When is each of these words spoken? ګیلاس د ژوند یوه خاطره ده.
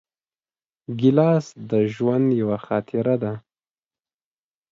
ګیلاس 0.99 1.45
د 1.69 1.71
ژوند 1.93 2.27
یوه 2.41 2.57
خاطره 2.65 3.15
ده. 3.23 3.33